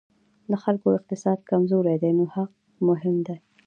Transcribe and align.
د 0.49 0.53
خلکو 0.63 0.87
اقتصاد 0.97 1.39
کمزوری 1.49 1.95
دی 2.01 2.11
نو 2.17 2.25
حق 2.35 2.51
مهم 2.87 3.15
دی. 3.27 3.35